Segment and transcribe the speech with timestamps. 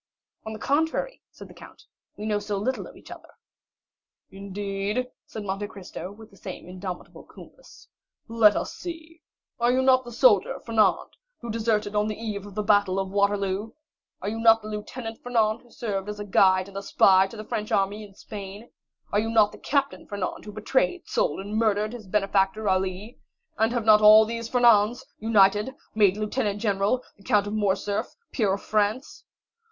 [0.47, 1.83] "On the contrary," said the count,
[2.17, 3.29] "we know so little of each other."
[4.31, 7.87] "Indeed?" said Monte Cristo, with the same indomitable coolness;
[8.27, 9.21] "let us see.
[9.59, 13.11] Are you not the soldier Fernand who deserted on the eve of the battle of
[13.11, 13.73] Waterloo?
[14.23, 17.71] Are you not the Lieutenant Fernand who served as guide and spy to the French
[17.71, 18.71] army in Spain?
[19.13, 23.19] Are you not the Captain Fernand who betrayed, sold, and murdered his benefactor, Ali?
[23.59, 28.51] And have not all these Fernands, united, made Lieutenant General, the Count of Morcerf, peer
[28.51, 29.25] of France?"